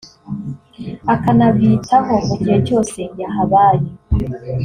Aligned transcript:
akanabitaho 1.13 2.13
mu 2.27 2.35
gihe 2.41 2.57
cyose 2.67 2.99
yahabaye 3.21 3.85